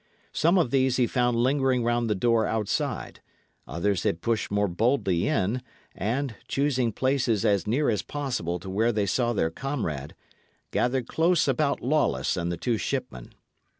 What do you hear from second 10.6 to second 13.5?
gathered close about Lawless and the two shipmen.